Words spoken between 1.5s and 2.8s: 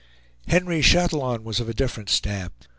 of a different stamp.